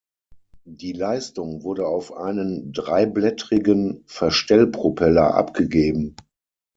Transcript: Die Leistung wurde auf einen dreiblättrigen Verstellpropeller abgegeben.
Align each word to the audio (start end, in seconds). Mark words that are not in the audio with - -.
Die 0.65 0.93
Leistung 0.93 1.61
wurde 1.61 1.85
auf 1.87 2.11
einen 2.15 2.73
dreiblättrigen 2.73 4.03
Verstellpropeller 4.07 5.35
abgegeben. 5.35 6.15